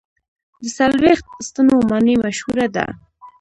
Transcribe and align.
د 0.61 0.63
څلوېښت 0.77 1.25
ستنو 1.47 1.75
ماڼۍ 1.89 2.15
مشهوره 2.23 2.67
ده. 2.75 2.85